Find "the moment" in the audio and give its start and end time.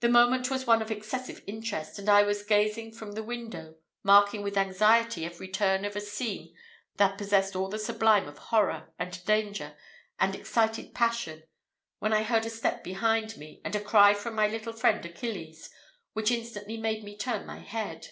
0.00-0.50